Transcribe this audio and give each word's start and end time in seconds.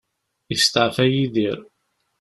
Isteɛfa 0.53 1.05
Yidir. 1.13 1.59